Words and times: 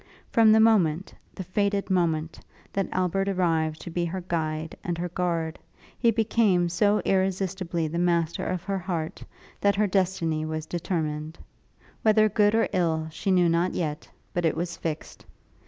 From 0.31 0.51
the 0.51 0.59
moment, 0.59 1.13
the 1.35 1.43
fated 1.43 1.91
moment, 1.91 2.39
that 2.73 2.89
Albert 2.91 3.29
arrived 3.29 3.79
to 3.81 3.91
be 3.91 4.03
her 4.05 4.21
guide 4.21 4.75
and 4.83 4.97
her 4.97 5.09
guard, 5.09 5.59
he 5.95 6.09
became 6.09 6.69
so 6.69 7.01
irresistibly 7.05 7.87
the 7.87 7.99
master 7.99 8.43
of 8.43 8.63
her 8.63 8.79
heart, 8.79 9.23
that 9.61 9.75
her 9.75 9.85
destiny 9.85 10.43
was 10.43 10.65
determined. 10.65 11.37
Whether 12.01 12.29
good 12.29 12.55
or 12.55 12.67
ill, 12.73 13.09
she 13.11 13.29
knew 13.29 13.47
not 13.47 13.75
yet; 13.75 14.09
but 14.33 14.43
it 14.43 14.57
was 14.57 14.75
fixed. 14.75 15.23